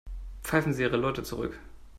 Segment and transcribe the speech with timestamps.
[0.41, 1.59] Pfeifen Sie Ihre Leute zurück.